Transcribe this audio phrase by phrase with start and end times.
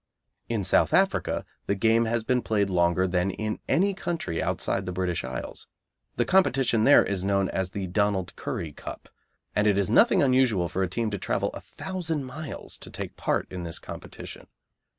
[0.49, 4.91] In South Africa the game has been played longer than in any country outside the
[4.91, 5.67] British Isles.
[6.15, 9.09] The competition there is known as the Donald Currie Cup,
[9.55, 13.15] and it is nothing unusual for a team to travel a thousand miles to take
[13.15, 14.47] part in this competition.